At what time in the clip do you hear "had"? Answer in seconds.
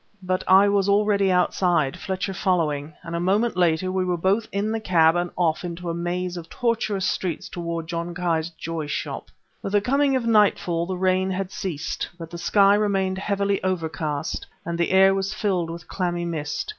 11.29-11.51